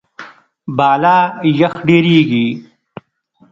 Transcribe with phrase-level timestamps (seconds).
[0.77, 1.17] بالا
[1.59, 2.45] یخ ډېریږي.